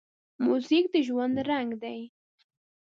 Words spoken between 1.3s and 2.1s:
رنګ دی.